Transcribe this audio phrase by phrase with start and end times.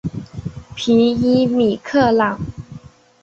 [0.75, 2.39] 皮伊米克朗。